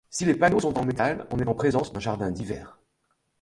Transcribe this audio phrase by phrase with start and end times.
[0.09, 2.79] Si les panneaux sont en métal, on est en présence d'un jardin d'hiver.